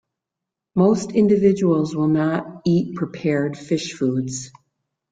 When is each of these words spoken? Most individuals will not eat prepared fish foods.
Most 0.73 1.11
individuals 1.11 1.95
will 1.95 2.07
not 2.07 2.63
eat 2.65 2.95
prepared 2.95 3.55
fish 3.55 3.93
foods. 3.93 4.49